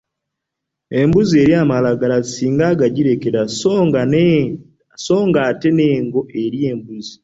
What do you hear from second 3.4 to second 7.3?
sso ng'ate n'engo erya embuzi.